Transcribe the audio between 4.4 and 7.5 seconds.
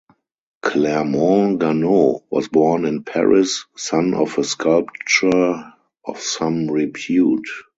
sculptor of some repute.